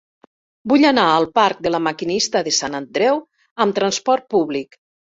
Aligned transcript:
Vull 0.71 0.87
anar 0.89 1.03
al 1.17 1.27
parc 1.35 1.61
de 1.67 1.73
La 1.75 1.83
Maquinista 1.89 2.43
de 2.49 2.57
Sant 2.63 2.81
Andreu 2.83 3.23
amb 3.67 3.81
trasport 3.83 4.31
públic. 4.37 4.85